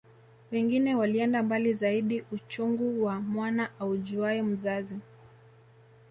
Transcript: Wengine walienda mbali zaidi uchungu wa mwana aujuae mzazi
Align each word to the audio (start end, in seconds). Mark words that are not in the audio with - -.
Wengine 0.51 0.95
walienda 0.95 1.43
mbali 1.43 1.73
zaidi 1.73 2.23
uchungu 2.31 3.03
wa 3.05 3.19
mwana 3.21 3.69
aujuae 3.79 4.41
mzazi 4.41 4.99